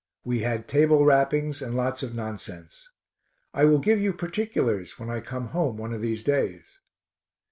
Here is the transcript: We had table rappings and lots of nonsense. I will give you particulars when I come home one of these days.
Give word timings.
We 0.25 0.39
had 0.39 0.67
table 0.67 1.05
rappings 1.05 1.61
and 1.61 1.75
lots 1.75 2.01
of 2.01 2.15
nonsense. 2.15 2.89
I 3.53 3.65
will 3.65 3.77
give 3.77 3.99
you 4.01 4.13
particulars 4.13 4.97
when 4.97 5.11
I 5.11 5.21
come 5.21 5.49
home 5.49 5.77
one 5.77 5.93
of 5.93 6.01
these 6.01 6.23
days. 6.23 6.65